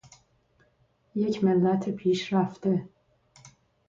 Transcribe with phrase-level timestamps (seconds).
[1.15, 2.87] یک ملت پیشرفته